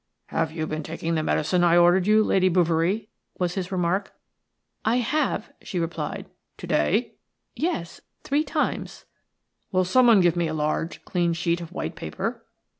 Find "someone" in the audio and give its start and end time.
9.85-10.19